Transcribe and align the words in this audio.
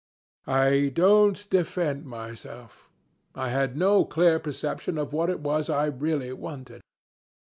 I 0.47 0.89
don't 0.91 1.47
defend 1.51 2.05
myself. 2.05 2.89
I 3.35 3.49
had 3.49 3.77
no 3.77 4.03
clear 4.03 4.39
perception 4.39 4.97
of 4.97 5.13
what 5.13 5.29
it 5.29 5.41
was 5.41 5.69
I 5.69 5.85
really 5.85 6.33
wanted. 6.33 6.81